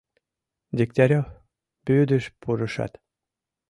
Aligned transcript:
—Дегтярев, 0.77 1.27
вӱдыш 1.85 2.25
пурышат. 2.41 2.93